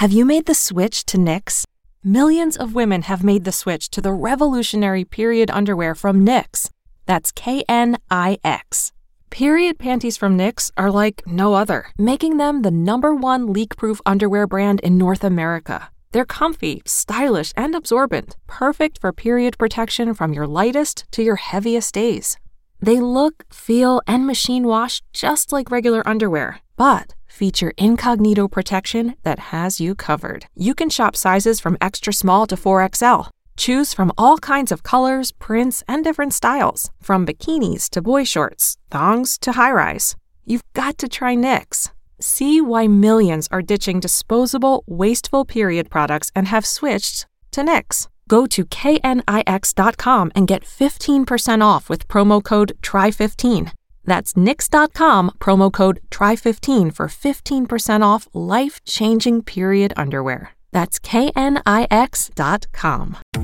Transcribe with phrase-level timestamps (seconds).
[0.00, 1.62] Have you made the switch to Knix?
[2.02, 6.70] Millions of women have made the switch to the revolutionary period underwear from Knix.
[7.04, 8.92] That's K N I X.
[9.28, 14.00] Period panties from Knix are like no other, making them the number one leak proof
[14.06, 15.90] underwear brand in North America.
[16.12, 21.92] They're comfy, stylish, and absorbent, perfect for period protection from your lightest to your heaviest
[21.92, 22.38] days.
[22.80, 29.38] They look, feel, and machine wash just like regular underwear, but feature incognito protection that
[29.50, 30.44] has you covered.
[30.54, 33.28] You can shop sizes from extra small to 4XL.
[33.56, 38.76] Choose from all kinds of colors, prints, and different styles, from bikinis to boy shorts,
[38.90, 40.16] thongs to high rise.
[40.44, 41.90] You've got to try Knix.
[42.20, 48.08] See why millions are ditching disposable, wasteful period products and have switched to Knix.
[48.28, 53.72] Go to knix.com and get 15% off with promo code TRY15.
[54.06, 60.50] That's nix.com, promo code TRY15 for 15% off life changing period underwear.
[60.72, 61.56] That's knix.com.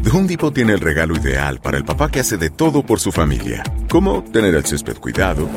[0.03, 3.01] The Home Depot tiene el regalo ideal para el papá que hace de todo por
[3.01, 5.49] su familia, como tener el césped cuidado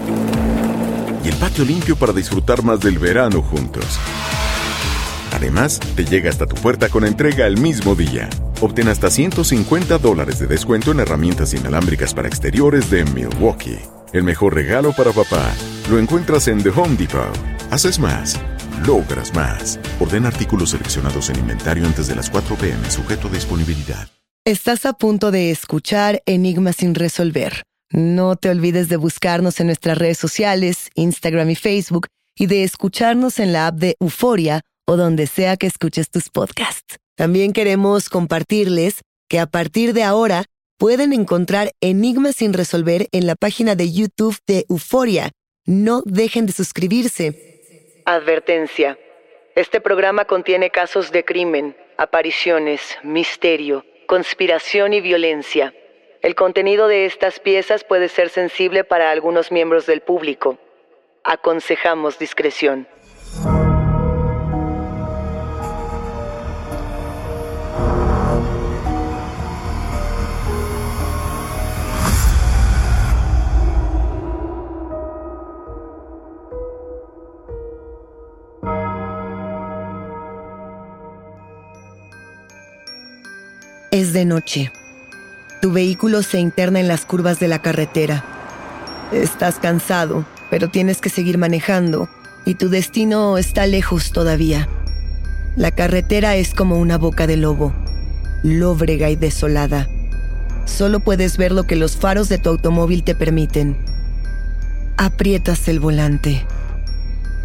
[1.24, 4.00] y el patio limpio para disfrutar más del verano juntos.
[5.34, 8.29] Además, te llega hasta tu puerta con entrega el mismo día.
[8.62, 13.79] Obtén hasta 150 dólares de descuento en herramientas inalámbricas para exteriores de Milwaukee.
[14.12, 15.53] El mejor regalo para papá
[15.89, 17.38] lo encuentras en The Home Depot.
[17.69, 18.39] Haces más,
[18.85, 19.79] logras más.
[20.00, 24.07] Orden artículos seleccionados en inventario antes de las 4 pm, sujeto a disponibilidad.
[24.45, 27.63] Estás a punto de escuchar Enigmas sin resolver.
[27.91, 33.39] No te olvides de buscarnos en nuestras redes sociales, Instagram y Facebook, y de escucharnos
[33.39, 36.97] en la app de Euforia o donde sea que escuches tus podcasts.
[37.16, 40.45] También queremos compartirles que a partir de ahora
[40.79, 45.29] pueden encontrar Enigmas sin resolver en la página de YouTube de Euforia.
[45.67, 48.01] No dejen de suscribirse.
[48.05, 48.97] Advertencia.
[49.55, 55.71] Este programa contiene casos de crimen, apariciones, misterio, conspiración y violencia.
[56.23, 60.57] El contenido de estas piezas puede ser sensible para algunos miembros del público.
[61.23, 62.88] Aconsejamos discreción.
[84.14, 84.72] De noche.
[85.62, 88.24] Tu vehículo se interna en las curvas de la carretera.
[89.12, 92.09] Estás cansado, pero tienes que seguir manejando
[92.44, 94.68] y tu destino está lejos todavía.
[95.56, 97.72] La carretera es como una boca de lobo,
[98.42, 99.88] lóbrega y desolada.
[100.66, 103.78] Solo puedes ver lo que los faros de tu automóvil te permiten.
[104.98, 106.48] Aprietas el volante.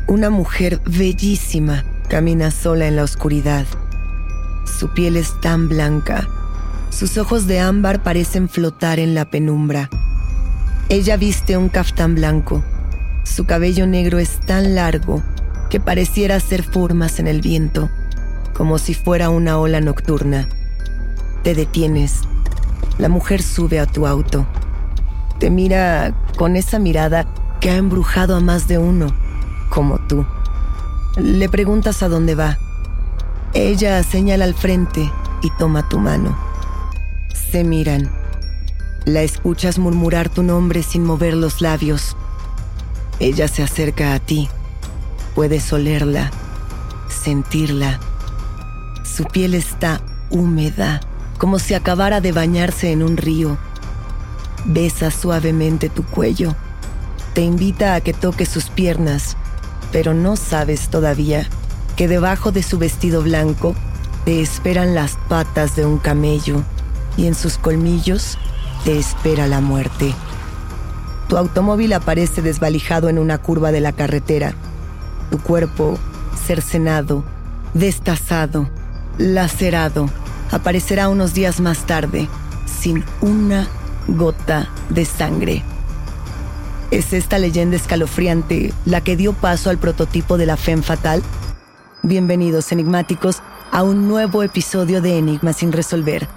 [0.07, 3.67] Una mujer bellísima camina sola en la oscuridad.
[4.79, 6.27] Su piel es tan blanca.
[6.94, 9.91] Sus ojos de ámbar parecen flotar en la penumbra.
[10.88, 12.62] Ella viste un caftán blanco.
[13.25, 15.21] Su cabello negro es tan largo
[15.71, 17.91] que pareciera hacer formas en el viento,
[18.53, 20.49] como si fuera una ola nocturna.
[21.43, 22.20] Te detienes.
[22.99, 24.47] La mujer sube a tu auto.
[25.40, 27.26] Te mira con esa mirada
[27.58, 29.08] que ha embrujado a más de uno,
[29.69, 30.25] como tú.
[31.17, 32.56] Le preguntas a dónde va.
[33.52, 35.11] Ella señala al frente
[35.43, 36.54] y toma tu mano.
[37.35, 38.11] Se miran.
[39.05, 42.17] La escuchas murmurar tu nombre sin mover los labios.
[43.19, 44.49] Ella se acerca a ti.
[45.35, 46.31] Puedes olerla,
[47.09, 47.99] sentirla.
[49.03, 50.01] Su piel está
[50.31, 51.01] húmeda,
[51.37, 53.59] como si acabara de bañarse en un río.
[54.65, 56.55] Besa suavemente tu cuello.
[57.35, 59.37] Te invita a que toques sus piernas,
[59.91, 61.49] pero no sabes todavía
[61.97, 63.75] que debajo de su vestido blanco
[64.25, 66.65] te esperan las patas de un camello
[67.16, 68.38] y en sus colmillos
[68.84, 70.14] te espera la muerte.
[71.28, 74.55] Tu automóvil aparece desvalijado en una curva de la carretera.
[75.31, 75.99] Tu cuerpo,
[76.46, 77.25] cercenado,
[77.72, 78.69] destazado,
[79.19, 80.08] lacerado,
[80.50, 82.28] aparecerá unos días más tarde,
[82.66, 83.69] sin una
[84.06, 85.62] gota de sangre.
[86.90, 91.22] ¿Es esta leyenda escalofriante la que dio paso al prototipo de la femme fatal?
[92.02, 93.40] Bienvenidos enigmáticos
[93.72, 96.28] a un nuevo episodio de Enigmas sin resolver.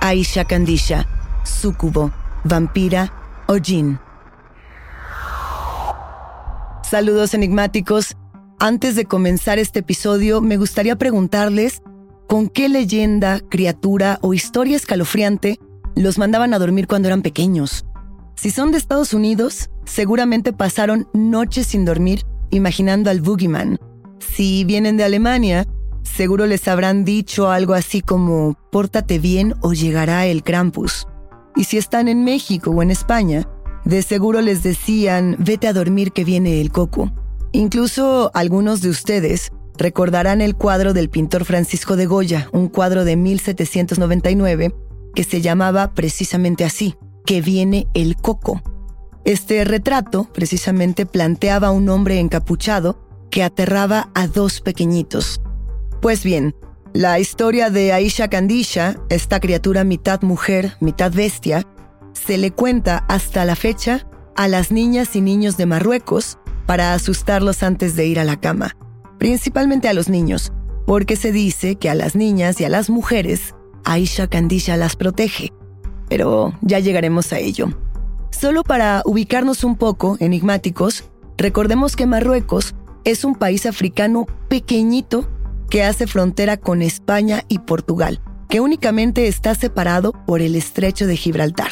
[0.00, 1.06] Aisha Kandisha,
[1.44, 2.10] Sucubo,
[2.44, 3.12] Vampira
[3.46, 3.98] o Jin.
[6.82, 8.16] Saludos enigmáticos.
[8.58, 11.82] Antes de comenzar este episodio, me gustaría preguntarles
[12.26, 15.58] con qué leyenda, criatura o historia escalofriante
[15.96, 17.84] los mandaban a dormir cuando eran pequeños.
[18.36, 23.78] Si son de Estados Unidos, seguramente pasaron noches sin dormir imaginando al Boogeyman.
[24.18, 25.66] Si vienen de Alemania,
[26.02, 31.06] seguro les habrán dicho algo así como pórtate bien o llegará el Krampus.
[31.56, 33.48] Y si están en México o en España,
[33.84, 37.12] de seguro les decían vete a dormir que viene el coco.
[37.52, 43.16] Incluso algunos de ustedes recordarán el cuadro del pintor Francisco de Goya, un cuadro de
[43.16, 44.74] 1799
[45.14, 46.94] que se llamaba precisamente así,
[47.24, 48.62] que viene el coco.
[49.24, 52.98] Este retrato precisamente planteaba un hombre encapuchado
[53.30, 55.40] que aterraba a dos pequeñitos.
[56.00, 56.54] Pues bien,
[56.94, 61.66] la historia de Aisha Kandisha, esta criatura mitad mujer, mitad bestia,
[62.14, 67.62] se le cuenta hasta la fecha a las niñas y niños de Marruecos para asustarlos
[67.62, 68.74] antes de ir a la cama,
[69.18, 70.52] principalmente a los niños,
[70.86, 73.54] porque se dice que a las niñas y a las mujeres
[73.84, 75.52] Aisha Kandisha las protege.
[76.08, 77.74] Pero ya llegaremos a ello.
[78.30, 82.74] Solo para ubicarnos un poco enigmáticos, recordemos que Marruecos
[83.04, 85.28] es un país africano pequeñito
[85.70, 91.16] que hace frontera con España y Portugal, que únicamente está separado por el estrecho de
[91.16, 91.70] Gibraltar.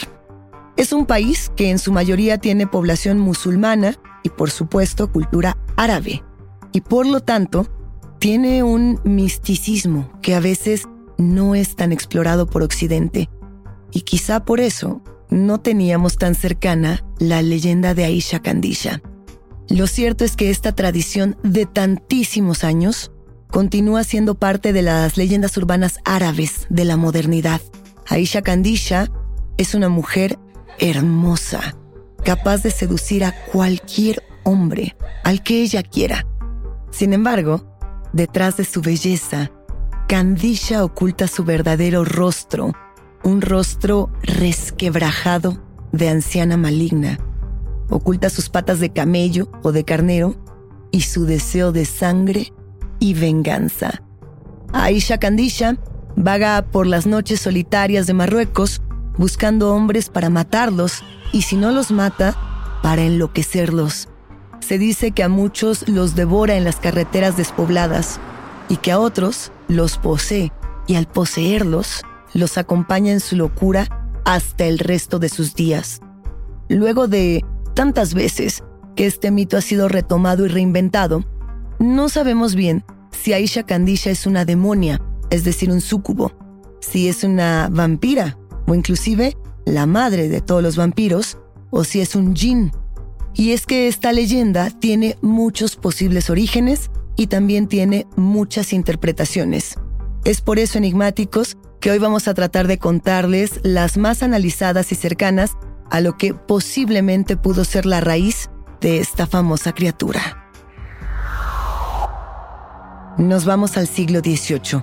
[0.77, 6.23] Es un país que en su mayoría tiene población musulmana y por supuesto cultura árabe,
[6.73, 7.67] y por lo tanto
[8.21, 10.85] tiene un misticismo que a veces
[11.19, 13.29] no es tan explorado por Occidente,
[13.91, 19.03] y quizá por eso no teníamos tan cercana la leyenda de Aisha Kandisha.
[19.69, 23.11] Lo cierto es que esta tradición de tantísimos años
[23.51, 27.61] continúa siendo parte de las leyendas urbanas árabes de la modernidad.
[28.07, 29.09] Aisha Kandisha
[29.57, 30.39] es una mujer
[30.79, 31.77] hermosa,
[32.25, 36.27] capaz de seducir a cualquier hombre, al que ella quiera.
[36.91, 37.65] Sin embargo,
[38.13, 39.51] detrás de su belleza,
[40.09, 42.73] Kandisha oculta su verdadero rostro,
[43.25, 45.63] un rostro resquebrajado
[45.93, 47.19] de anciana maligna
[47.91, 50.35] oculta sus patas de camello o de carnero
[50.91, 52.53] y su deseo de sangre
[52.99, 54.03] y venganza.
[54.73, 55.77] Aisha Kandisha
[56.17, 58.83] vaga por las noches solitarias de Marruecos
[59.19, 61.03] buscando hombres para matarlos
[61.33, 62.37] y si no los mata,
[62.83, 64.09] para enloquecerlos.
[64.61, 68.21] Se dice que a muchos los devora en las carreteras despobladas
[68.69, 70.53] y que a otros los posee
[70.87, 72.03] y al poseerlos
[72.33, 73.89] los acompaña en su locura
[74.25, 76.01] hasta el resto de sus días.
[76.69, 77.45] Luego de
[77.75, 78.63] tantas veces
[78.95, 81.25] que este mito ha sido retomado y reinventado,
[81.79, 86.33] no sabemos bien si Aisha Kandisha es una demonia, es decir, un súcubo,
[86.81, 91.39] si es una vampira o inclusive la madre de todos los vampiros,
[91.71, 92.73] o si es un jinn.
[93.35, 99.75] Y es que esta leyenda tiene muchos posibles orígenes y también tiene muchas interpretaciones.
[100.25, 104.95] Es por eso, enigmáticos, que hoy vamos a tratar de contarles las más analizadas y
[104.95, 105.53] cercanas
[105.91, 110.38] a lo que posiblemente pudo ser la raíz de esta famosa criatura.
[113.19, 114.81] Nos vamos al siglo XVIII.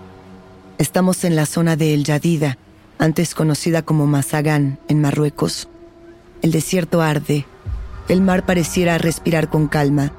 [0.77, 2.58] Estamos en la zona de El Yadida,
[3.00, 5.70] antes conocida como Mazagán, en Marruecos.
[6.42, 7.46] El desierto arde.
[8.10, 10.12] El mar pareciera respirar con calma.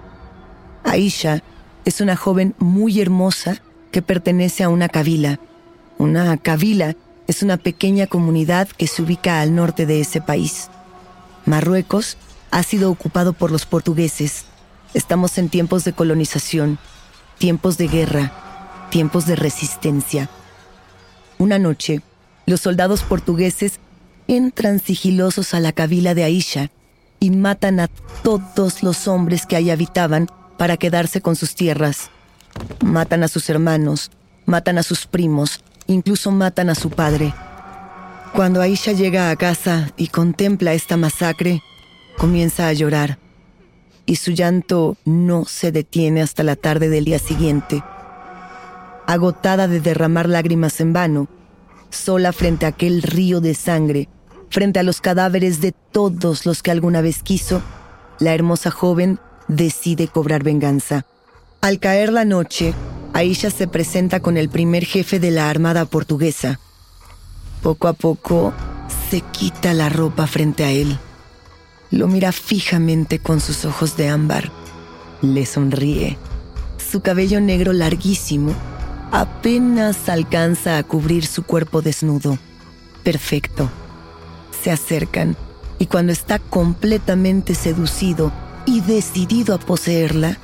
[0.82, 1.42] Aisha
[1.84, 3.60] es una joven muy hermosa
[3.92, 5.38] que pertenece a una cabila.
[5.98, 6.96] Una cabila
[7.26, 10.70] es una pequeña comunidad que se ubica al norte de ese país.
[11.44, 12.16] Marruecos
[12.50, 14.46] ha sido ocupado por los portugueses.
[14.94, 16.78] Estamos en tiempos de colonización,
[17.38, 18.32] tiempos de guerra,
[18.90, 20.30] tiempos de resistencia.
[21.38, 22.00] Una noche,
[22.46, 23.78] los soldados portugueses
[24.28, 26.70] entran sigilosos a la cabila de Aisha
[27.20, 27.88] y matan a
[28.22, 32.10] todos los hombres que ahí habitaban para quedarse con sus tierras.
[32.84, 34.10] Matan a sus hermanos,
[34.46, 37.34] matan a sus primos, incluso matan a su padre.
[38.32, 41.62] Cuando Aisha llega a casa y contempla esta masacre,
[42.18, 43.18] comienza a llorar
[44.06, 47.82] y su llanto no se detiene hasta la tarde del día siguiente.
[49.08, 51.28] agotada de derramar lágrimas en vano,
[51.90, 54.08] sola frente a aquel río de sangre,
[54.50, 57.62] frente a los cadáveres de todos los que alguna vez quiso,
[58.18, 61.06] la hermosa joven decide cobrar venganza.
[61.60, 62.74] Al caer la noche,
[63.12, 66.58] Aisha se presenta con el primer jefe de la Armada portuguesa.
[67.62, 68.52] Poco a poco
[69.10, 70.98] se quita la ropa frente a él.
[71.90, 74.50] Lo mira fijamente con sus ojos de ámbar.
[75.22, 76.18] Le sonríe.
[76.78, 78.54] Su cabello negro larguísimo
[79.12, 82.38] apenas alcanza a cubrir su cuerpo desnudo.
[83.02, 83.70] Perfecto.
[84.62, 85.36] Se acercan
[85.78, 88.32] y cuando está completamente seducido
[88.64, 90.38] y decidido a poseerla,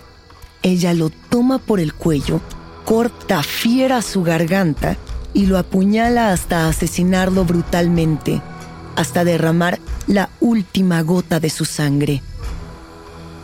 [0.62, 2.40] ella lo toma por el cuello,
[2.84, 4.96] corta fiera su garganta
[5.34, 8.40] y lo apuñala hasta asesinarlo brutalmente,
[8.96, 12.22] hasta derramar la última gota de su sangre.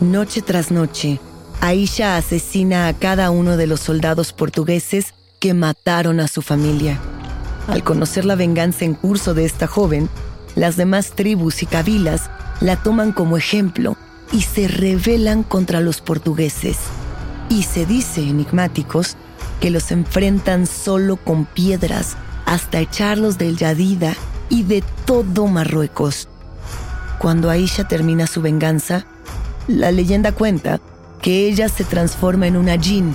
[0.00, 1.20] Noche tras noche,
[1.60, 7.00] Aisha asesina a cada uno de los soldados portugueses que mataron a su familia.
[7.66, 10.08] Al conocer la venganza en curso de esta joven,
[10.54, 13.96] las demás tribus y cabilas la toman como ejemplo
[14.32, 16.78] y se rebelan contra los portugueses.
[17.50, 19.16] Y se dice, enigmáticos,
[19.60, 24.14] que los enfrentan solo con piedras hasta echarlos del Yadida
[24.48, 26.28] y de todo Marruecos.
[27.18, 29.06] Cuando Aisha termina su venganza,
[29.66, 30.80] la leyenda cuenta
[31.20, 33.14] que ella se transforma en una jinn,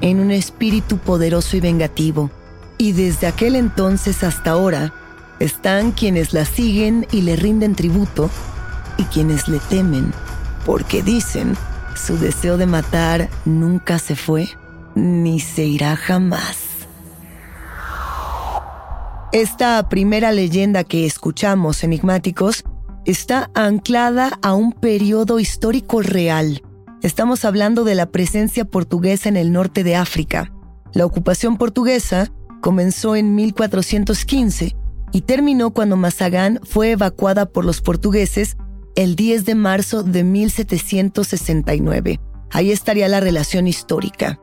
[0.00, 2.30] en un espíritu poderoso y vengativo.
[2.78, 4.94] Y desde aquel entonces hasta ahora,
[5.40, 8.30] están quienes la siguen y le rinden tributo
[8.98, 10.12] y quienes le temen,
[10.64, 11.56] porque dicen,
[11.94, 14.48] su deseo de matar nunca se fue
[14.94, 16.59] ni se irá jamás.
[19.32, 22.64] Esta primera leyenda que escuchamos, enigmáticos,
[23.04, 26.62] está anclada a un periodo histórico real.
[27.00, 30.52] Estamos hablando de la presencia portuguesa en el norte de África.
[30.94, 34.74] La ocupación portuguesa comenzó en 1415
[35.12, 38.56] y terminó cuando Mazagán fue evacuada por los portugueses
[38.96, 42.18] el 10 de marzo de 1769.
[42.50, 44.40] Ahí estaría la relación histórica.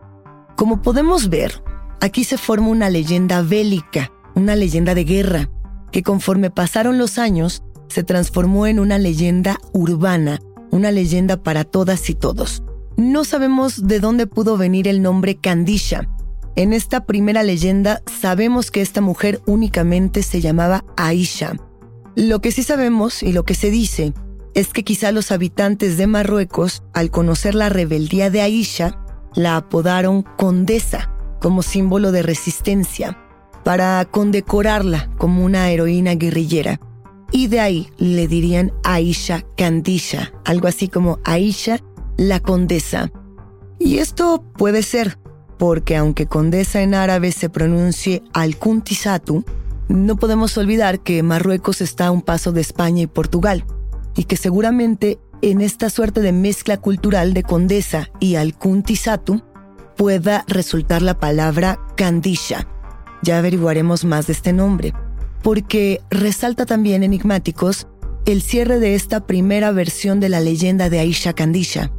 [0.56, 1.62] Como podemos ver,
[2.00, 5.50] aquí se forma una leyenda bélica, una leyenda de guerra,
[5.92, 10.40] que conforme pasaron los años se transformó en una leyenda urbana,
[10.70, 12.62] una leyenda para todas y todos.
[12.98, 16.08] No sabemos de dónde pudo venir el nombre Candisha.
[16.56, 21.56] En esta primera leyenda sabemos que esta mujer únicamente se llamaba Aisha.
[22.16, 24.14] Lo que sí sabemos y lo que se dice
[24.54, 29.00] es que quizá los habitantes de Marruecos, al conocer la rebeldía de Aisha,
[29.34, 33.18] la apodaron condesa como símbolo de resistencia,
[33.68, 36.80] para condecorarla como una heroína guerrillera.
[37.34, 41.82] Y de ahí le dirían Aisha Candisha, algo así como Aisha
[42.16, 43.12] la condesa.
[43.78, 45.20] Y esto puede ser,
[45.58, 49.44] porque aunque condesa en árabe se pronuncie Al-Kuntisatu,
[49.90, 53.66] no podemos olvidar que Marruecos está a un paso de España y Portugal,
[54.16, 59.42] y que seguramente en esta suerte de mezcla cultural de condesa y alcuntisatu
[59.98, 62.66] pueda resultar la palabra candisha.
[63.28, 64.94] Ya averiguaremos más de este nombre,
[65.44, 67.88] porque resalta también enigmáticos
[68.26, 71.92] el cierre de esta primera versión de la leyenda de Aisha Candisha,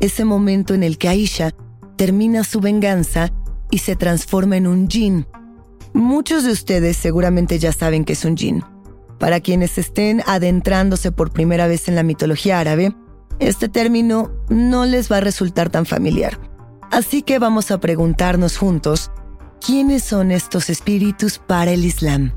[0.00, 1.52] ese momento en el que Aisha
[1.94, 3.32] termina su venganza
[3.70, 5.28] y se transforma en un jinn.
[5.92, 8.64] Muchos de ustedes seguramente ya saben que es un jinn
[9.20, 12.94] para quienes estén adentrándose por primera vez en la mitología árabe,
[13.38, 16.38] este término no les va a resultar tan familiar.
[16.90, 19.10] Así que vamos a preguntarnos juntos,
[19.64, 22.32] ¿quiénes son estos espíritus para el Islam?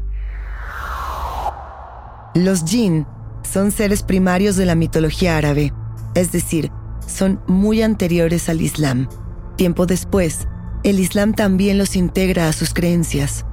[2.33, 3.05] Los jinn
[3.43, 5.73] son seres primarios de la mitología árabe,
[6.15, 6.71] es decir,
[7.05, 9.09] son muy anteriores al Islam.
[9.57, 10.47] Tiempo después,
[10.83, 13.45] el Islam también los integra a sus creencias.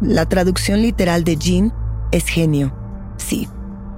[0.00, 1.72] La traducción literal de jinn
[2.12, 2.76] es genio.
[3.16, 3.48] Sí,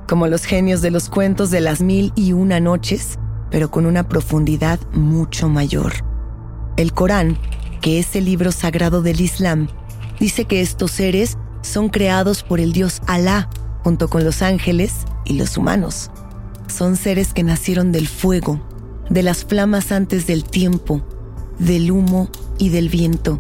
[0.09, 3.19] como los genios de los cuentos de las mil y una noches,
[3.51, 5.93] pero con una profundidad mucho mayor.
[6.77, 7.37] El Corán,
[7.81, 9.69] que es el libro sagrado del Islam,
[10.21, 13.49] dice que estos seres son creados por el dios Alá,
[13.85, 16.11] junto con los ángeles y los humanos.
[16.67, 18.61] Son seres que nacieron del fuego,
[19.11, 21.03] de las flamas antes del tiempo,
[21.59, 23.39] del humo y del viento.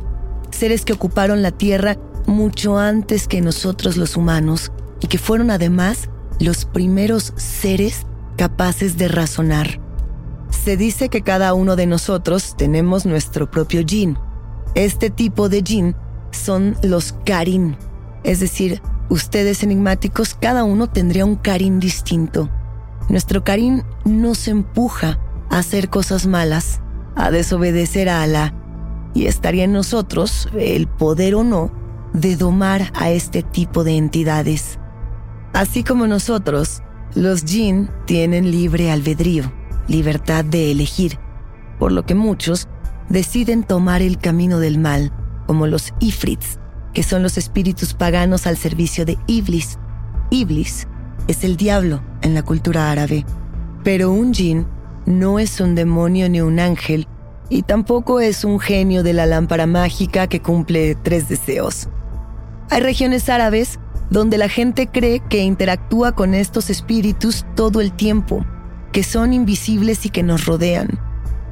[0.51, 6.09] Seres que ocuparon la tierra mucho antes que nosotros los humanos y que fueron además
[6.41, 9.81] los primeros seres capaces de razonar.
[10.51, 14.19] Se dice que cada uno de nosotros tenemos nuestro propio yin.
[14.75, 15.97] Este tipo de yin
[16.31, 17.77] son los karin,
[18.25, 22.49] es decir, ustedes enigmáticos, cada uno tendría un karin distinto.
[23.09, 25.19] Nuestro karin nos empuja
[25.51, 26.81] a hacer cosas malas,
[27.17, 28.55] a desobedecer a Alá,
[29.15, 31.73] y estaría en nosotros, el poder o no,
[32.13, 34.79] de domar a este tipo de entidades.
[35.55, 36.83] Así como nosotros,
[37.15, 39.51] los jinn tienen libre albedrío,
[39.89, 41.19] libertad de elegir,
[41.79, 42.69] por lo que muchos
[43.09, 45.13] deciden tomar el camino del mal,
[45.47, 46.59] como los ifrits,
[46.93, 49.79] que son los espíritus paganos al servicio de Iblis.
[50.31, 50.87] Iblis
[51.27, 53.25] es el diablo en la cultura árabe,
[53.85, 54.67] pero un jinn
[55.07, 57.07] no es un demonio ni un ángel,
[57.49, 61.89] y tampoco es un genio de la lámpara mágica que cumple tres deseos.
[62.71, 63.79] Hay regiones árabes
[64.11, 68.45] donde la gente cree que interactúa con estos espíritus todo el tiempo,
[68.93, 70.99] que son invisibles y que nos rodean,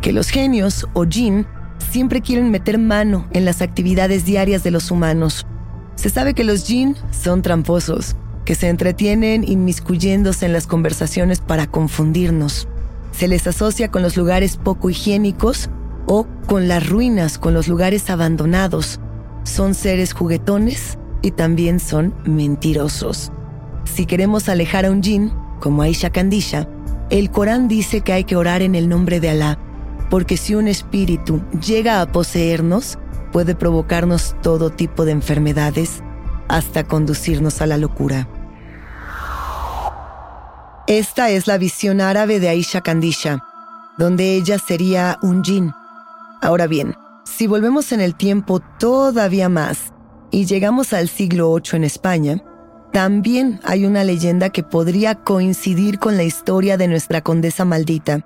[0.00, 1.46] que los genios o jinn
[1.90, 5.46] siempre quieren meter mano en las actividades diarias de los humanos.
[5.94, 11.66] Se sabe que los jinn son tramposos, que se entretienen inmiscuyéndose en las conversaciones para
[11.66, 12.68] confundirnos.
[13.12, 15.70] Se les asocia con los lugares poco higiénicos
[16.06, 19.00] o con las ruinas, con los lugares abandonados.
[19.44, 23.32] Son seres juguetones y también son mentirosos.
[23.84, 26.68] Si queremos alejar a un jinn, como Aisha Kandisha,
[27.10, 29.58] el Corán dice que hay que orar en el nombre de Alá,
[30.10, 32.98] porque si un espíritu llega a poseernos,
[33.32, 36.02] puede provocarnos todo tipo de enfermedades
[36.48, 38.28] hasta conducirnos a la locura.
[40.86, 43.42] Esta es la visión árabe de Aisha Kandisha,
[43.98, 45.72] donde ella sería un jinn.
[46.40, 46.94] Ahora bien,
[47.24, 49.92] si volvemos en el tiempo todavía más
[50.30, 52.42] y llegamos al siglo VIII en España,
[52.92, 58.24] también hay una leyenda que podría coincidir con la historia de nuestra condesa maldita.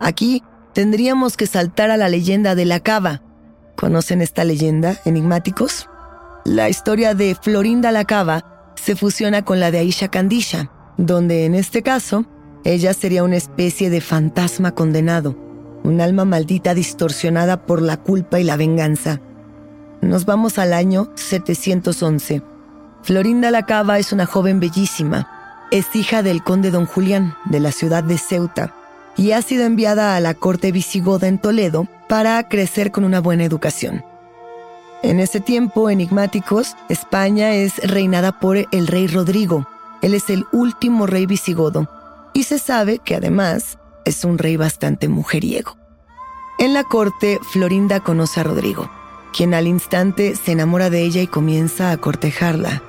[0.00, 3.22] Aquí tendríamos que saltar a la leyenda de la cava.
[3.76, 5.88] ¿Conocen esta leyenda, enigmáticos?
[6.44, 11.54] La historia de Florinda la cava se fusiona con la de Aisha Candisha, donde en
[11.54, 12.24] este caso
[12.64, 15.36] ella sería una especie de fantasma condenado,
[15.82, 19.20] un alma maldita distorsionada por la culpa y la venganza.
[20.00, 22.42] Nos vamos al año 711.
[23.02, 25.66] Florinda la Cava es una joven bellísima.
[25.70, 28.74] Es hija del conde don Julián, de la ciudad de Ceuta,
[29.20, 33.44] y ha sido enviada a la corte visigoda en Toledo para crecer con una buena
[33.44, 34.02] educación.
[35.02, 39.68] En ese tiempo, enigmáticos, España es reinada por el rey Rodrigo.
[40.00, 41.86] Él es el último rey visigodo,
[42.32, 45.76] y se sabe que además es un rey bastante mujeriego.
[46.58, 48.90] En la corte, Florinda conoce a Rodrigo
[49.34, 52.82] quien al instante se enamora de ella y comienza a cortejarla.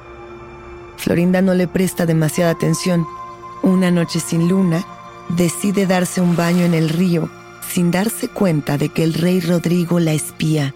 [0.98, 3.06] Florinda no le presta demasiada atención.
[3.62, 4.84] Una noche sin luna,
[5.36, 7.30] decide darse un baño en el río
[7.67, 10.74] sin darse cuenta de que el rey Rodrigo la espía.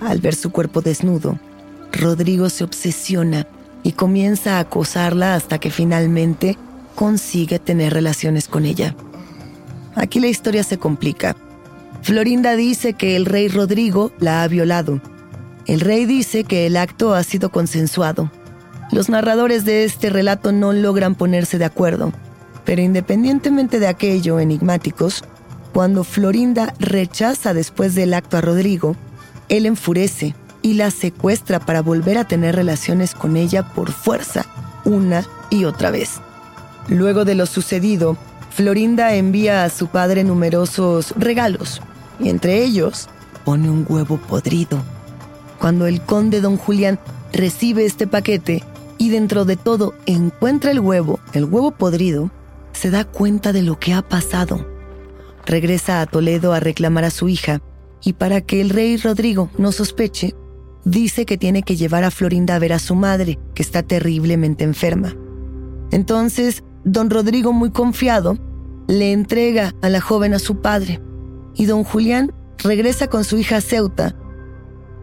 [0.00, 1.38] Al ver su cuerpo desnudo,
[1.92, 3.46] Rodrigo se obsesiona
[3.82, 6.58] y comienza a acosarla hasta que finalmente
[6.94, 8.94] consigue tener relaciones con ella.
[9.94, 11.36] Aquí la historia se complica
[12.04, 15.00] Florinda dice que el rey Rodrigo la ha violado.
[15.66, 18.30] El rey dice que el acto ha sido consensuado.
[18.92, 22.12] Los narradores de este relato no logran ponerse de acuerdo,
[22.64, 25.24] pero independientemente de aquello, enigmáticos,
[25.72, 28.96] cuando Florinda rechaza después del acto a Rodrigo,
[29.48, 34.46] él enfurece y la secuestra para volver a tener relaciones con ella por fuerza,
[34.84, 36.20] una y otra vez.
[36.88, 38.16] Luego de lo sucedido,
[38.50, 41.82] Florinda envía a su padre numerosos regalos,
[42.20, 43.08] y entre ellos
[43.44, 44.78] pone un huevo podrido.
[45.58, 46.98] Cuando el conde don Julián
[47.32, 48.62] recibe este paquete
[48.96, 52.30] y dentro de todo encuentra el huevo, el huevo podrido,
[52.74, 54.66] se da cuenta de lo que ha pasado.
[55.46, 57.62] Regresa a Toledo a reclamar a su hija
[58.02, 60.34] y para que el rey Rodrigo no sospeche,
[60.84, 64.64] dice que tiene que llevar a Florinda a ver a su madre, que está terriblemente
[64.64, 65.14] enferma.
[65.90, 68.36] Entonces, don Rodrigo, muy confiado,
[68.86, 71.00] le entrega a la joven a su padre
[71.54, 74.14] y don Julián regresa con su hija Ceuta,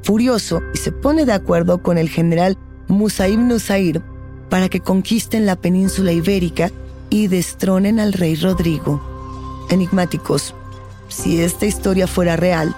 [0.04, 2.58] furioso, y se pone de acuerdo con el general
[2.88, 4.04] Musaib Nusair
[4.50, 6.72] para que conquisten la península ibérica
[7.12, 9.00] y destronen al rey Rodrigo.
[9.70, 10.56] Enigmáticos,
[11.10, 12.76] si esta historia fuera real,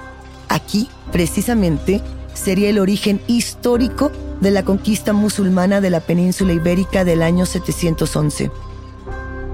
[0.49, 2.01] aquí, precisamente,
[2.33, 8.51] sería el origen histórico de la conquista musulmana de la península ibérica del año 711.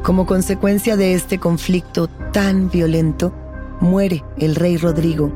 [0.01, 3.33] Como consecuencia de este conflicto tan violento,
[3.81, 5.31] muere el rey Rodrigo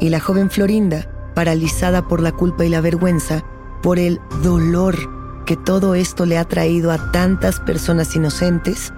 [0.00, 3.44] y la joven Florinda, paralizada por la culpa y la vergüenza,
[3.82, 5.19] por el dolor
[5.50, 8.92] que todo esto le ha traído a tantas personas inocentes,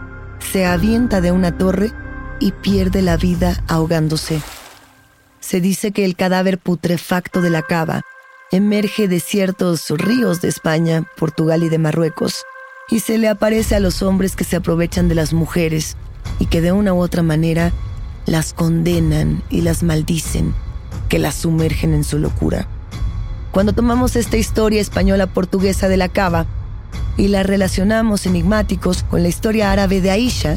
[0.53, 1.91] se avienta de una torre
[2.41, 4.43] y pierde la vida ahogándose.
[5.41, 8.03] Se dice que el cadáver putrefacto de la cava
[8.51, 12.45] emerge de ciertos ríos de España, Portugal y de Marruecos,
[12.91, 15.97] y se le aparece a los hombres que se aprovechan de las mujeres
[16.39, 17.73] y que de una u otra manera
[18.27, 20.55] las condenan y las maldicen,
[21.09, 22.69] que la sumergen en su locura.
[23.53, 26.47] Cuando tomamos esta historia española portuguesa de la cava
[27.19, 30.57] y la relacionamos enigmáticos con la historia árabe de Aisha,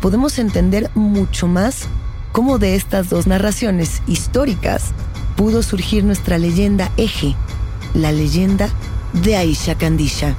[0.00, 1.86] podemos entender mucho más
[2.32, 4.94] cómo de estas dos narraciones históricas
[5.36, 7.36] pudo surgir nuestra leyenda eje,
[7.92, 8.70] la leyenda
[9.12, 10.34] de Aisha Kandisha.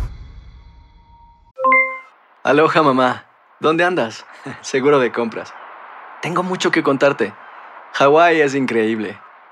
[2.43, 3.25] Aloha mamá,
[3.59, 4.25] ¿dónde andas?
[4.61, 5.53] Seguro de compras.
[6.23, 7.31] Tengo mucho que contarte.
[7.93, 9.19] Hawái es increíble.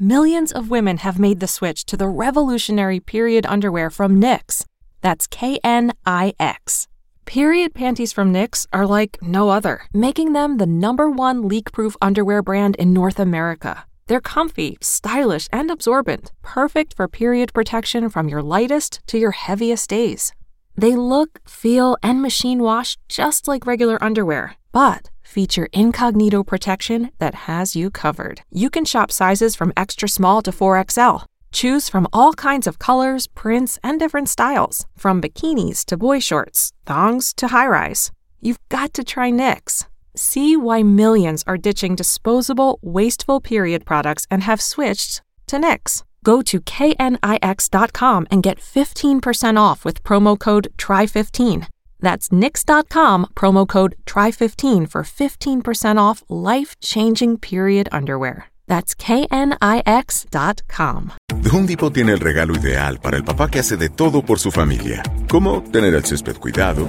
[0.00, 4.64] Millions of women have made the switch to the revolutionary period underwear from Knix.
[5.00, 6.86] That's K N I X.
[7.24, 11.96] Period panties from Knix are like no other, making them the number one leak proof
[12.00, 13.86] underwear brand in North America.
[14.06, 19.90] They're comfy, stylish, and absorbent, perfect for period protection from your lightest to your heaviest
[19.90, 20.32] days.
[20.76, 27.34] They look, feel, and machine wash just like regular underwear, but feature incognito protection that
[27.46, 28.40] has you covered.
[28.50, 31.24] You can shop sizes from extra small to 4XL.
[31.52, 36.72] Choose from all kinds of colors, prints, and different styles, from bikinis to boy shorts,
[36.86, 38.10] thongs to high rise.
[38.40, 39.86] You've got to try Knix.
[40.16, 46.02] See why millions are ditching disposable, wasteful period products and have switched to Knix.
[46.24, 51.68] Go to knix.com and get 15% off with promo code TRY15.
[52.00, 58.46] That's nix.com, promo code TRY15 for 15% off life changing period underwear.
[58.66, 61.12] That's knix.com.
[61.52, 64.50] Home Depot tiene el regalo ideal para el papá que hace de todo por su
[64.50, 66.86] familia, como tener el césped cuidado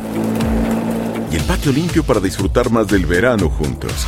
[1.32, 4.08] y el patio limpio para disfrutar más del verano juntos.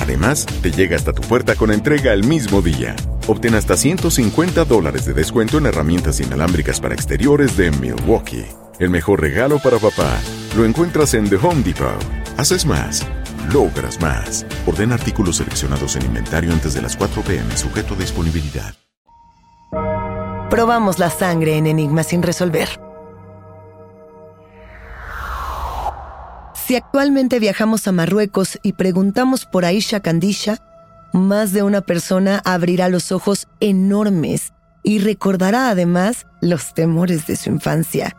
[0.00, 2.94] Además, te llega hasta tu puerta con entrega el mismo día.
[3.28, 8.46] Obtén hasta 150 dólares de descuento en herramientas inalámbricas para exteriores de Milwaukee.
[8.78, 10.18] El mejor regalo para papá
[10.56, 12.02] lo encuentras en The Home Depot.
[12.38, 13.06] Haces más,
[13.52, 14.46] logras más.
[14.66, 18.74] Ordena artículos seleccionados en inventario antes de las 4 pm, sujeto a disponibilidad.
[20.48, 22.80] Probamos la sangre en enigmas sin resolver.
[26.54, 30.67] Si actualmente viajamos a Marruecos y preguntamos por Aisha Kandisha,
[31.12, 37.50] más de una persona abrirá los ojos enormes y recordará además los temores de su
[37.50, 38.16] infancia.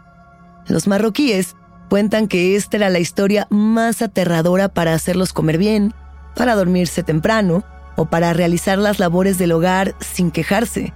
[0.68, 1.56] Los marroquíes
[1.90, 5.94] cuentan que esta era la historia más aterradora para hacerlos comer bien,
[6.36, 7.64] para dormirse temprano
[7.96, 10.94] o para realizar las labores del hogar sin quejarse.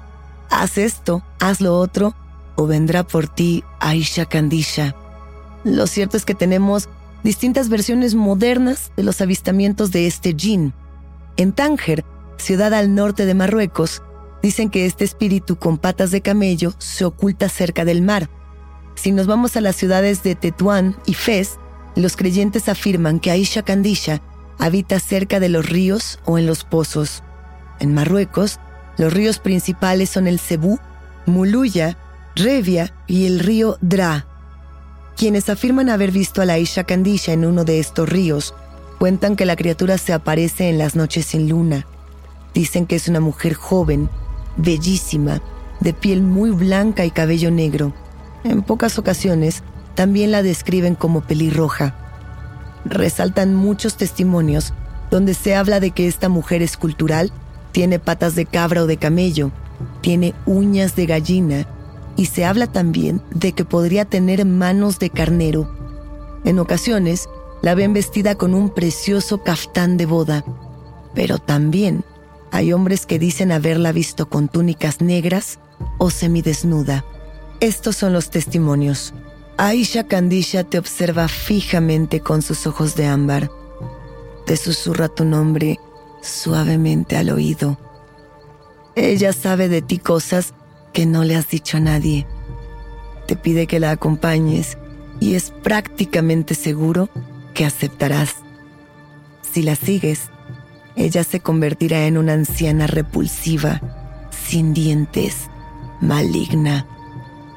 [0.49, 2.15] Haz esto, haz lo otro,
[2.56, 4.95] o vendrá por ti Aisha Kandisha.
[5.63, 6.89] Lo cierto es que tenemos
[7.23, 10.73] distintas versiones modernas de los avistamientos de este jinn.
[11.35, 12.05] En Tánger,
[12.37, 14.03] ciudad al norte de Marruecos,
[14.43, 18.29] dicen que este espíritu con patas de camello se oculta cerca del mar.
[18.95, 21.57] Si nos vamos a las ciudades de Tetuán y Fez,
[21.95, 24.21] los creyentes afirman que Aisha Kandisha
[24.59, 27.23] habita cerca de los ríos o en los pozos.
[27.79, 28.59] En Marruecos,
[28.97, 30.77] los ríos principales son el Cebú,
[31.25, 31.97] Muluya,
[32.35, 34.27] Revia y el río Dra.
[35.17, 38.53] Quienes afirman haber visto a la Aisha Kandisha en uno de estos ríos
[39.03, 41.85] cuentan que la criatura se aparece en las noches sin luna.
[42.53, 44.09] Dicen que es una mujer joven,
[44.55, 45.41] bellísima,
[45.81, 47.91] de piel muy blanca y cabello negro.
[48.45, 49.61] En pocas ocasiones
[49.93, 51.93] también la describen como pelirroja.
[52.85, 54.73] Resaltan muchos testimonios
[55.11, 57.33] donde se habla de que esta mujer es cultural,
[57.73, 59.51] tiene patas de cabra o de camello,
[59.99, 61.67] tiene uñas de gallina
[62.15, 65.69] y se habla también de que podría tener manos de carnero.
[66.45, 67.27] En ocasiones
[67.63, 70.43] la ven vestida con un precioso caftán de boda,
[71.15, 72.04] pero también
[72.52, 75.60] hay hombres que dicen haberla visto con túnicas negras
[75.97, 77.06] o semidesnuda.
[77.62, 79.13] Estos son los testimonios.
[79.56, 83.49] Aisha Kandisha te observa fijamente con sus ojos de ámbar.
[84.45, 85.80] Te susurra tu nombre
[86.21, 87.78] suavemente al oído.
[88.95, 90.54] Ella sabe de ti cosas
[90.91, 92.28] que no le has dicho a nadie.
[93.26, 94.78] te pide que la acompañes
[95.21, 97.10] y es prácticamente seguro
[97.53, 98.35] que aceptarás.
[99.41, 100.29] Si la sigues,
[100.95, 103.81] ella se convertirá en una anciana repulsiva,
[104.31, 105.49] sin dientes,
[106.01, 106.87] maligna.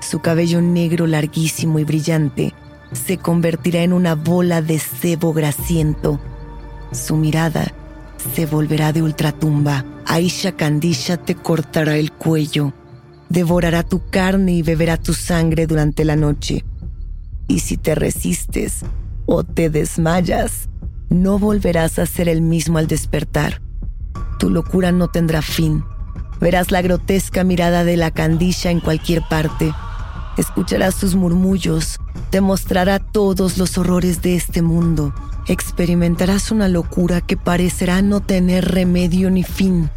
[0.00, 2.54] Su cabello negro larguísimo y brillante
[2.92, 6.20] se convertirá en una bola de cebo grasiento.
[6.92, 7.72] Su mirada
[8.34, 9.84] se volverá de ultratumba.
[10.06, 12.72] Aisha Kandisha te cortará el cuello,
[13.28, 16.64] devorará tu carne y beberá tu sangre durante la noche.
[17.48, 18.84] Y si te resistes
[19.26, 20.68] o te desmayas,
[21.10, 23.60] no volverás a ser el mismo al despertar.
[24.38, 25.84] Tu locura no tendrá fin.
[26.40, 29.72] Verás la grotesca mirada de la Kandisha en cualquier parte.
[30.36, 31.98] Escucharás sus murmullos,
[32.30, 35.14] te mostrará todos los horrores de este mundo.
[35.48, 39.90] Experimentarás una locura que parecerá no tener remedio ni fin.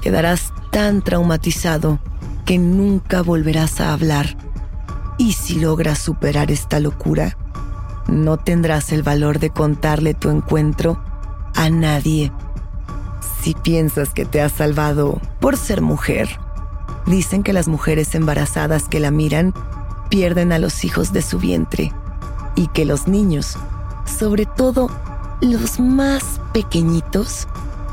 [0.00, 1.98] Quedarás tan traumatizado
[2.44, 4.36] que nunca volverás a hablar.
[5.18, 7.36] Y si logras superar esta locura,
[8.08, 11.02] no tendrás el valor de contarle tu encuentro
[11.54, 12.32] a nadie.
[13.42, 16.28] Si piensas que te has salvado por ser mujer,
[17.06, 19.54] dicen que las mujeres embarazadas que la miran
[20.08, 21.92] pierden a los hijos de su vientre
[22.54, 23.56] y que los niños,
[24.18, 24.90] sobre todo
[25.40, 27.46] los más pequeñitos,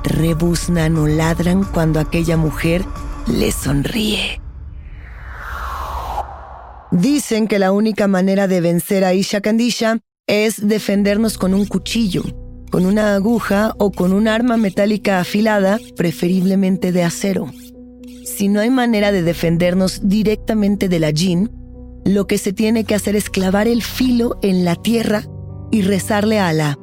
[0.04, 2.84] rebuznan o ladran cuando aquella mujer
[3.28, 4.43] les sonríe.
[6.94, 12.22] Dicen que la única manera de vencer a Isha Kandisha es defendernos con un cuchillo,
[12.70, 17.48] con una aguja o con un arma metálica afilada, preferiblemente de acero.
[18.26, 21.50] Si no hay manera de defendernos directamente de la Jin,
[22.06, 25.24] lo que se tiene que hacer es clavar el filo en la tierra
[25.72, 26.78] y rezarle a Alá.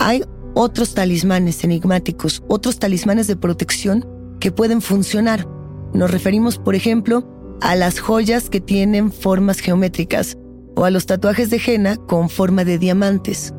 [0.00, 4.06] Hay otros talismanes enigmáticos, otros talismanes de protección
[4.40, 5.46] que pueden funcionar.
[5.92, 10.36] Nos referimos, por ejemplo, a las joyas que tienen formas geométricas
[10.74, 13.54] o a los tatuajes de henna con forma de diamantes.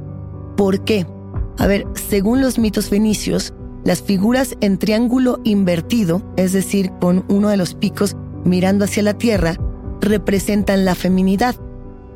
[0.55, 1.05] ¿Por qué?
[1.57, 7.49] A ver, según los mitos fenicios, las figuras en triángulo invertido, es decir, con uno
[7.49, 9.55] de los picos mirando hacia la tierra,
[10.01, 11.55] representan la feminidad.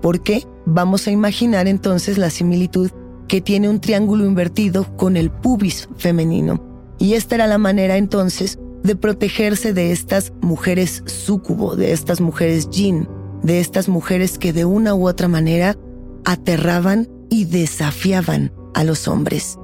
[0.01, 0.45] ¿Por qué?
[0.65, 2.91] Vamos a imaginar entonces la similitud
[3.27, 6.61] que tiene un triángulo invertido con el pubis femenino.
[6.99, 12.67] Y esta era la manera entonces de protegerse de estas mujeres súcubo, de estas mujeres
[12.71, 13.07] jin,
[13.43, 15.75] de estas mujeres que de una u otra manera
[16.25, 19.57] aterraban y desafiaban a los hombres.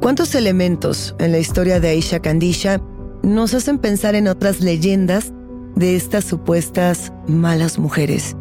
[0.00, 2.80] ¿Cuántos elementos en la historia de Aisha Kandisha
[3.22, 5.32] nos hacen pensar en otras leyendas
[5.76, 8.36] de estas supuestas malas mujeres?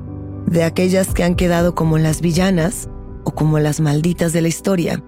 [0.48, 2.90] De aquellas que han quedado como las villanas
[3.26, 5.04] o como las malditas de la historia.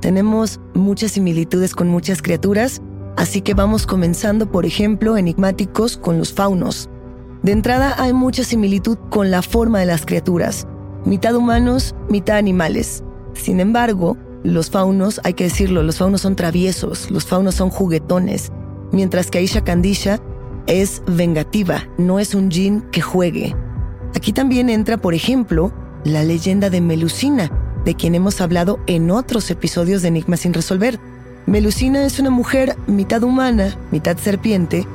[0.00, 2.82] Tenemos muchas similitudes con muchas criaturas
[3.16, 6.88] Así que vamos comenzando, por ejemplo, enigmáticos con los faunos.
[7.42, 10.66] De entrada hay mucha similitud con la forma de las criaturas,
[11.04, 13.04] mitad humanos, mitad animales.
[13.34, 18.50] Sin embargo, los faunos, hay que decirlo, los faunos son traviesos, los faunos son juguetones,
[18.92, 20.20] mientras que Aisha Kandisha
[20.66, 23.54] es vengativa, no es un jin que juegue.
[24.14, 25.72] Aquí también entra, por ejemplo,
[26.04, 27.50] la leyenda de Melusina,
[27.84, 30.98] de quien hemos hablado en otros episodios de Enigmas sin resolver.
[31.46, 34.86] Melusina es una mujer mitad humana, mitad serpiente,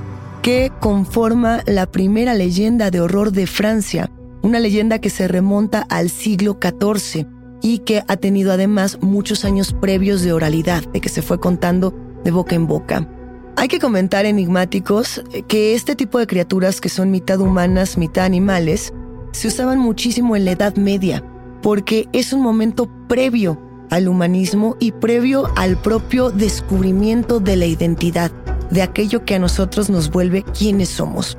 [0.42, 4.10] que conforma la primera leyenda de horror de Francia,
[4.42, 7.28] una leyenda que se remonta al siglo XIV
[7.62, 11.94] y que ha tenido además muchos años previos de oralidad, de que se fue contando
[12.24, 13.08] de boca en boca.
[13.56, 18.92] Hay que comentar enigmáticos que este tipo de criaturas que son mitad humanas, mitad animales,
[19.34, 21.24] se usaban muchísimo en la Edad Media,
[21.62, 28.32] porque es un momento previo al humanismo y previo al propio descubrimiento de la identidad,
[28.70, 31.38] de aquello que a nosotros nos vuelve quienes somos.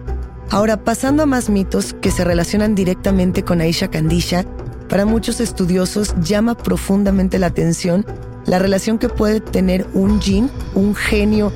[0.50, 4.44] Ahora, pasando a más mitos que se relacionan directamente con Aisha Kandisha,
[4.88, 8.04] para muchos estudiosos llama profundamente la atención
[8.46, 11.52] la relación que puede tener un jin, un genio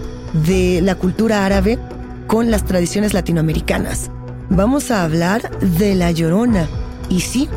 [0.47, 1.79] de la cultura árabe,
[2.27, 4.11] con las tradiciones latinoamericanas.
[4.49, 6.69] Vamos a hablar de la llorona.
[7.09, 7.49] Y sí,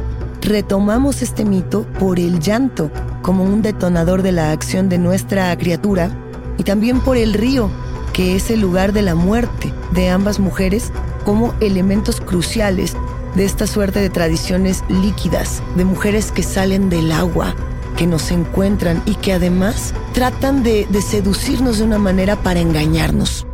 [0.47, 2.89] retomamos este mito por el llanto,
[3.21, 6.09] como un detonador de la acción de nuestra criatura,
[6.57, 7.69] y también por el río,
[8.13, 10.91] que es el lugar de la muerte de ambas mujeres,
[11.25, 12.95] como elementos cruciales
[13.35, 17.53] de esta suerte de tradiciones líquidas, de mujeres que salen del agua,
[17.97, 23.45] que nos encuentran y que además tratan de, seducirnos de una manera para engañarnos.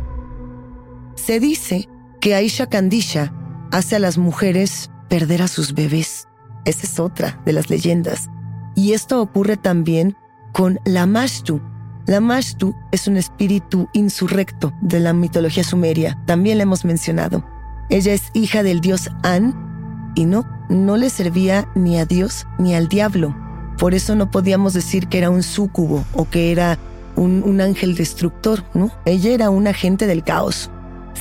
[1.16, 1.88] Se dice
[2.20, 3.34] que Aisha Kandisha
[3.72, 6.28] hace a las mujeres perder a sus bebés.
[6.64, 8.30] Esa es otra de las leyendas.
[8.74, 10.16] Y esto ocurre también
[10.52, 11.60] con la Mashtu.
[12.06, 17.44] La Mashtu es un espíritu insurrecto de la mitología sumeria, también la hemos mencionado.
[17.90, 22.74] Ella es hija del dios An Y no, no le servía ni a Dios ni
[22.74, 23.34] al diablo.
[23.78, 26.78] Por eso no podíamos decir que era un súcubo o que era
[27.16, 28.90] un, un ángel destructor, ¿no?
[29.04, 30.70] Ella era un agente del caos.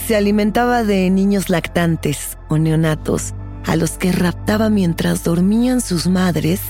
[0.06, 3.34] Se alimentaba de niños lactantes o neonatos,
[3.65, 6.62] a los que raptaba mientras dormían sus madres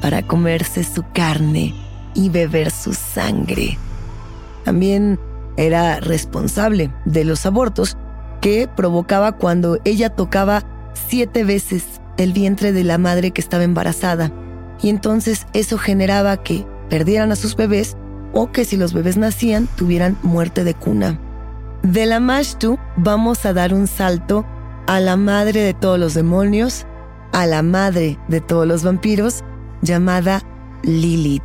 [0.00, 1.74] para comerse su carne
[2.14, 3.78] y beber su sangre.
[4.64, 5.18] También
[5.56, 7.96] era responsable de los abortos
[8.40, 10.64] que provocaba cuando ella tocaba
[11.08, 11.84] siete veces
[12.16, 14.32] el vientre de la madre que estaba embarazada.
[14.82, 17.96] Y entonces eso generaba que perdieran a sus bebés
[18.32, 21.18] o que si los bebés nacían tuvieran muerte de cuna.
[21.82, 24.46] De la Mashtu vamos a dar un salto
[24.86, 26.86] a la madre de todos los demonios,
[27.32, 29.42] a la madre de todos los vampiros,
[29.80, 30.42] llamada
[30.82, 31.42] Lilith.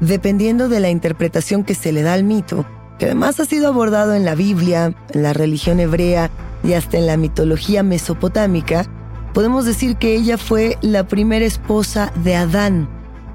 [0.00, 2.66] Dependiendo de la interpretación que se le da al mito,
[2.98, 6.30] que además ha sido abordado en la Biblia, en la religión hebrea
[6.62, 8.86] y hasta en la mitología mesopotámica,
[9.32, 12.88] podemos decir que ella fue la primera esposa de Adán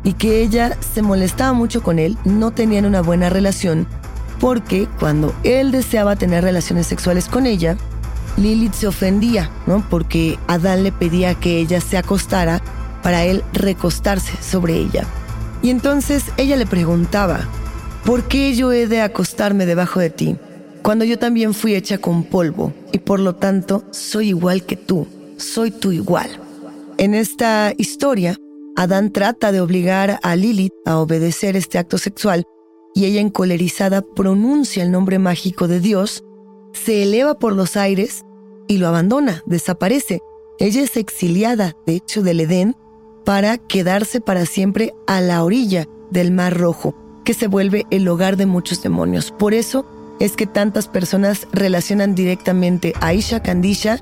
[0.03, 3.85] y que ella se molestaba mucho con él, no tenían una buena relación,
[4.39, 7.77] porque cuando él deseaba tener relaciones sexuales con ella,
[8.39, 9.85] Lilith se ofendía, ¿no?
[9.89, 12.61] Porque Adán le pedía que ella se acostara
[13.03, 15.05] para él recostarse sobre ella.
[15.61, 17.41] Y entonces ella le preguntaba,
[18.05, 20.37] ¿por qué yo he de acostarme debajo de ti
[20.81, 25.05] cuando yo también fui hecha con polvo y por lo tanto soy igual que tú,
[25.37, 26.29] soy tu igual?
[26.97, 28.37] En esta historia,
[28.75, 32.45] Adán trata de obligar a Lilith a obedecer este acto sexual
[32.95, 36.23] y ella encolerizada pronuncia el nombre mágico de Dios,
[36.73, 38.23] se eleva por los aires
[38.69, 40.21] y lo abandona, desaparece.
[40.59, 42.77] Ella es exiliada, de hecho, del Edén
[43.25, 48.37] para quedarse para siempre a la orilla del Mar Rojo, que se vuelve el hogar
[48.37, 49.31] de muchos demonios.
[49.31, 49.85] Por eso
[50.19, 53.99] es que tantas personas relacionan directamente a Isha Kandisha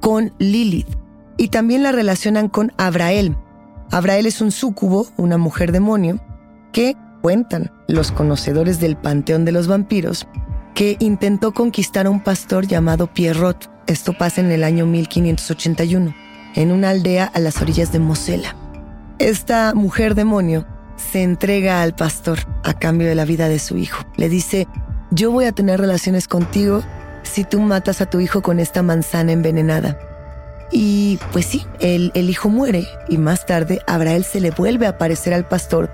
[0.00, 0.88] con Lilith
[1.36, 3.36] y también la relacionan con Abrael.
[3.90, 6.20] Abrael es un súcubo, una mujer demonio,
[6.72, 10.26] que cuentan los conocedores del panteón de los vampiros,
[10.74, 13.70] que intentó conquistar a un pastor llamado Pierrot.
[13.90, 16.14] Esto pasa en el año 1581,
[16.54, 18.54] en una aldea a las orillas de Mosela.
[19.18, 24.04] Esta mujer demonio se entrega al pastor a cambio de la vida de su hijo.
[24.16, 24.68] Le dice,
[25.10, 26.84] yo voy a tener relaciones contigo
[27.24, 29.98] si tú matas a tu hijo con esta manzana envenenada.
[30.70, 34.90] Y pues sí, el, el hijo muere y más tarde Abrael se le vuelve a
[34.90, 35.90] aparecer al pastor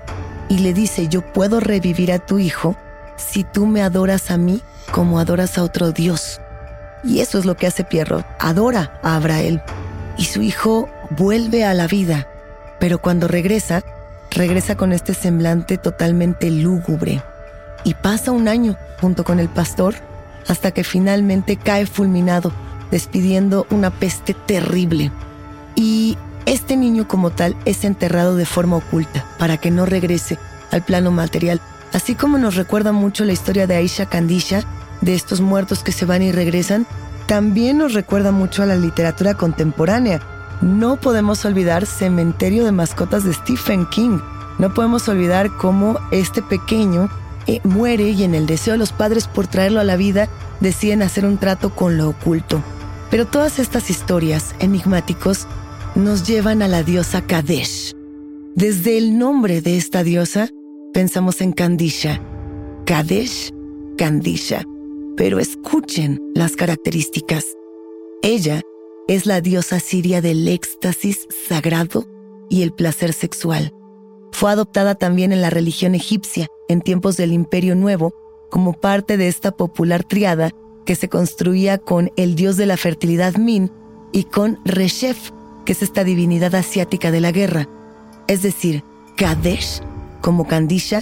[0.49, 2.77] y le dice, yo puedo revivir a tu hijo
[3.15, 6.41] si tú me adoras a mí como adoras a otro Dios.
[7.07, 9.61] Y eso es lo que hace Pierro, adora a Abrael.
[10.17, 12.27] Y su hijo vuelve a la vida,
[12.79, 13.81] pero cuando regresa,
[14.29, 17.23] regresa con este semblante totalmente lúgubre.
[17.85, 19.95] Y pasa un año junto con el pastor
[20.49, 22.51] hasta que finalmente cae fulminado,
[22.91, 25.11] despidiendo una peste terrible.
[25.75, 30.37] Y este niño como tal es enterrado de forma oculta para que no regrese
[30.71, 31.61] al plano material,
[31.93, 34.63] así como nos recuerda mucho la historia de Aisha Kandisha,
[35.01, 36.87] de estos muertos que se van y regresan,
[37.27, 40.21] también nos recuerda mucho a la literatura contemporánea.
[40.61, 44.19] No podemos olvidar Cementerio de Mascotas de Stephen King.
[44.59, 47.09] No podemos olvidar cómo este pequeño
[47.45, 50.29] eh, muere y en el deseo de los padres por traerlo a la vida
[50.59, 52.63] deciden hacer un trato con lo oculto.
[53.11, 55.47] Pero todas estas historias enigmáticos
[55.95, 57.93] nos llevan a la diosa Kadesh.
[58.55, 60.49] Desde el nombre de esta diosa,
[60.93, 62.21] pensamos en Kandisha.
[62.85, 63.51] Kadesh,
[63.97, 64.63] Kandisha.
[65.17, 67.43] Pero escuchen las características.
[68.21, 68.61] Ella
[69.07, 72.05] es la diosa siria del éxtasis sagrado
[72.49, 73.73] y el placer sexual.
[74.31, 78.13] Fue adoptada también en la religión egipcia en tiempos del Imperio Nuevo
[78.51, 80.51] como parte de esta popular triada
[80.85, 83.71] que se construía con el dios de la fertilidad Min
[84.11, 85.31] y con Reshef,
[85.65, 87.67] que es esta divinidad asiática de la guerra.
[88.27, 88.83] Es decir,
[89.15, 89.81] Kadesh,
[90.21, 91.01] como Kandisha,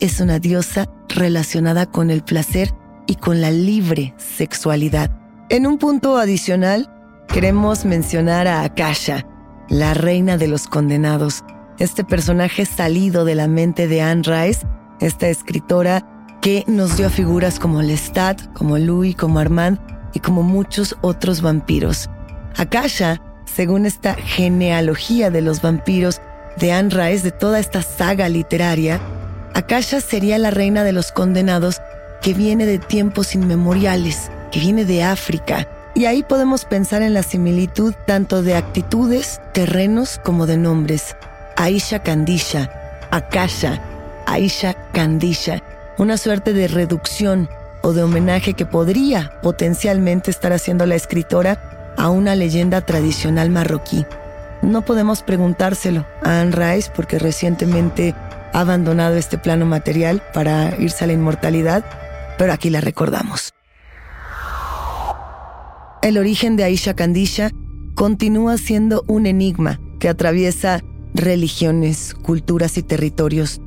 [0.00, 2.74] es una diosa relacionada con el placer
[3.06, 5.10] y con la libre sexualidad.
[5.48, 6.90] En un punto adicional,
[7.28, 9.26] queremos mencionar a Akasha,
[9.68, 11.44] la reina de los condenados.
[11.78, 14.66] Este personaje salido de la mente de Anne Rice,
[15.00, 16.06] esta escritora
[16.40, 19.78] que nos dio figuras como Lestat, como Louis, como Armand
[20.12, 22.08] y como muchos otros vampiros.
[22.56, 23.20] Akasha
[23.54, 26.20] según esta genealogía de los vampiros
[26.58, 29.00] de Anne Rice, de toda esta saga literaria,
[29.54, 31.80] Akasha sería la reina de los condenados
[32.24, 35.68] que viene de tiempos inmemoriales, que viene de África.
[35.94, 41.16] Y ahí podemos pensar en la similitud tanto de actitudes, terrenos como de nombres.
[41.56, 42.70] Aisha Kandisha,
[43.10, 43.78] Akasha,
[44.24, 45.62] Aisha Kandisha,
[45.98, 47.50] una suerte de reducción
[47.82, 54.06] o de homenaje que podría potencialmente estar haciendo la escritora a una leyenda tradicional marroquí.
[54.62, 58.14] No podemos preguntárselo a Anne Rice porque recientemente
[58.54, 61.84] ha abandonado este plano material para irse a la inmortalidad,
[62.38, 63.52] pero aquí la recordamos.
[66.02, 67.50] El origen de Aisha Kandisha
[67.94, 70.82] continúa siendo un enigma que atraviesa
[71.14, 73.60] religiones, culturas y territorios.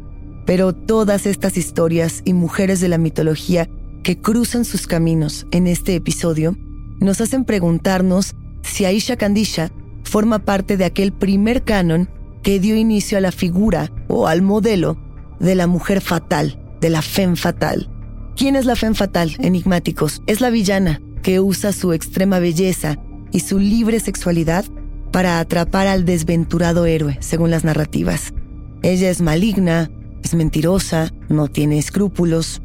[0.45, 3.69] Pero todas estas historias y mujeres de la mitología
[4.03, 6.55] que cruzan sus caminos en este episodio
[6.99, 9.71] nos hacen preguntarnos si Aisha Kandisha
[10.03, 12.09] forma parte de aquel primer canon
[12.43, 14.97] que dio inicio a la figura o al modelo
[15.39, 17.89] de la mujer fatal, de la femme fatal.
[18.37, 20.21] ¿Quién es la femme fatal, enigmáticos?
[20.27, 22.99] Es la villana que usa su extrema belleza
[23.31, 24.63] y su libre sexualidad
[25.11, 28.35] para atrapar al desventurado héroe, según las narrativas.
[28.83, 29.89] Ella es maligna,
[30.23, 32.61] es mentirosa, no tiene escrúpulos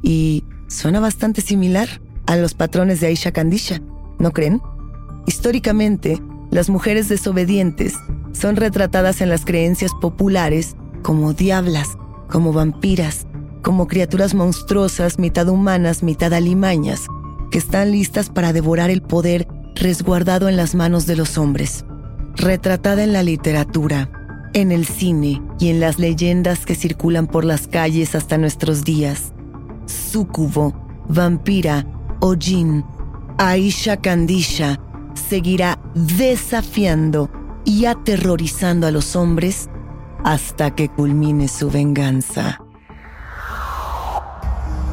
[0.00, 1.88] y suena bastante similar
[2.26, 3.80] a los patrones de Aisha Kandisha,
[4.20, 4.62] ¿no creen?
[5.26, 6.22] Históricamente,
[6.52, 7.94] las mujeres desobedientes
[8.30, 11.98] son retratadas en las creencias populares como diablas,
[12.28, 13.26] como vampiras,
[13.66, 17.08] como criaturas monstruosas, mitad humanas, mitad alimañas,
[17.50, 21.84] que están listas para devorar el poder resguardado en las manos de los hombres.
[22.36, 24.08] Retratada en la literatura,
[24.52, 29.32] en el cine y en las leyendas que circulan por las calles hasta nuestros días.
[29.86, 30.72] Súcubo,
[31.08, 31.84] vampira
[32.20, 32.84] o jin,
[33.36, 34.78] Aisha Kandisha
[35.28, 37.28] seguirá desafiando
[37.64, 39.68] y aterrorizando a los hombres
[40.22, 42.60] hasta que culmine su venganza.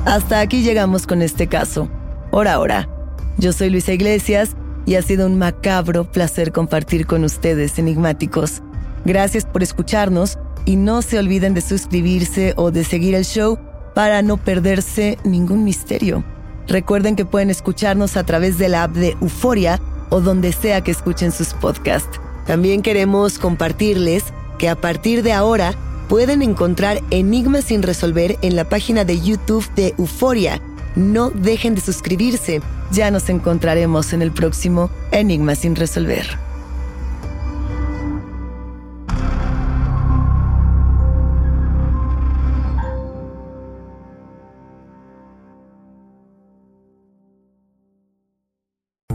[0.05, 1.87] Hasta aquí llegamos con este caso.
[2.29, 2.89] Por ahora,
[3.37, 8.61] yo soy Luisa Iglesias y ha sido un macabro placer compartir con ustedes, enigmáticos.
[9.05, 13.57] Gracias por escucharnos y no se olviden de suscribirse o de seguir el show
[13.95, 16.25] para no perderse ningún misterio.
[16.67, 19.79] Recuerden que pueden escucharnos a través de la app de Euforia
[20.09, 22.19] o donde sea que escuchen sus podcasts.
[22.45, 24.25] También queremos compartirles
[24.57, 25.73] que a partir de ahora
[26.13, 30.61] pueden encontrar enigmas sin resolver en la página de YouTube de Euforia.
[30.95, 32.61] No dejen de suscribirse.
[32.91, 36.27] Ya nos encontraremos en el próximo Enigma sin resolver.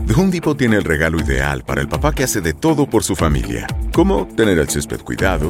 [0.05, 3.15] The Home tiene el regalo ideal para el papá que hace de todo por su
[3.15, 5.49] familia, como tener el césped cuidado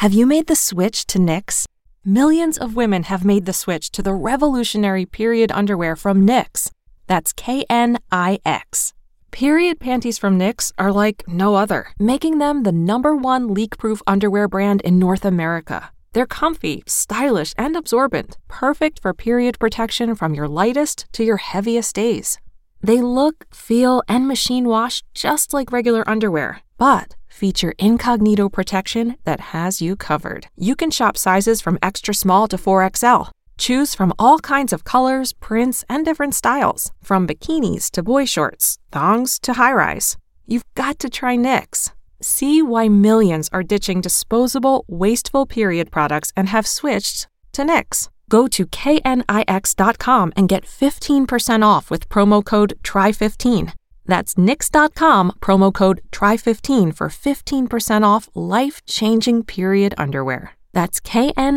[0.00, 1.64] Have you made the switch to Knix?
[2.04, 6.70] Millions of women have made the switch to the revolutionary period underwear from Knix.
[7.06, 8.92] That's K N I X.
[9.30, 14.02] Period panties from Knix are like no other, making them the number one leak proof
[14.06, 15.90] underwear brand in North America.
[16.12, 21.94] They're comfy, stylish, and absorbent, perfect for period protection from your lightest to your heaviest
[21.94, 22.38] days.
[22.82, 29.40] They look, feel, and machine wash just like regular underwear, but feature incognito protection that
[29.52, 30.48] has you covered.
[30.56, 33.30] You can shop sizes from extra small to 4XL.
[33.58, 38.78] Choose from all kinds of colors, prints, and different styles, from bikinis to boy shorts,
[38.90, 40.16] thongs to high rise.
[40.46, 41.92] You've got to try Knix.
[42.20, 48.08] See why millions are ditching disposable, wasteful period products and have switched to Knix.
[48.28, 53.72] Go to knix.com and get 15% off with promo code TRY15.
[54.06, 60.52] That's Nix.com, promo code TRY15 for 15% off life changing period underwear.
[60.72, 61.56] That's KNIX.com.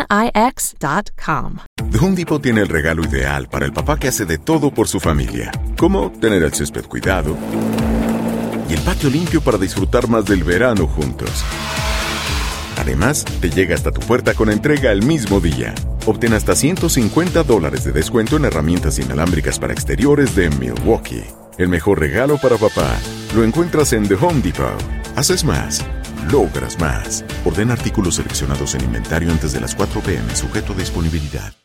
[2.00, 5.02] Home Depot tiene el regalo ideal para el papá que hace de todo por su
[5.02, 7.36] familia, como tener el césped cuidado
[8.70, 11.44] y el patio limpio para disfrutar más del verano juntos.
[12.78, 15.76] Además, te llega hasta tu puerta con entrega el mismo día.
[16.06, 21.26] Obtén hasta 150 dólares de descuento en herramientas inalámbricas para exteriores de Milwaukee.
[21.60, 22.98] El mejor regalo para papá
[23.36, 24.82] lo encuentras en The Home Depot.
[25.18, 25.86] Haces más,
[26.32, 27.26] logras más.
[27.44, 31.59] Orden artículos seleccionados en inventario antes de las 4 pm, sujeto a disponibilidad.